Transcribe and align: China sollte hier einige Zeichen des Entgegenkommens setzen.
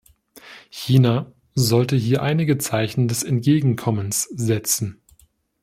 China 0.71 1.31
sollte 1.53 1.95
hier 1.95 2.23
einige 2.23 2.57
Zeichen 2.57 3.07
des 3.07 3.21
Entgegenkommens 3.21 4.23
setzen. 4.23 4.99